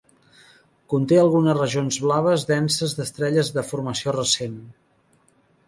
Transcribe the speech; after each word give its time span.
Conté 0.93 1.19
algunes 1.23 1.57
regions 1.59 1.99
blaves 2.07 2.47
denses 2.53 2.97
d'estrelles 3.01 3.55
de 3.61 3.67
formació 3.71 4.17
recent. 4.19 4.59